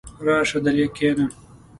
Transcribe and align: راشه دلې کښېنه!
راشه 0.25 0.59
دلې 0.65 0.87
کښېنه! 0.95 1.25